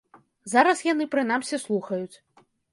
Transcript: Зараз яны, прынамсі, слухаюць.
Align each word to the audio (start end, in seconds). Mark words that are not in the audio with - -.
Зараз 0.53 0.81
яны, 0.87 1.07
прынамсі, 1.13 1.63
слухаюць. 1.67 2.15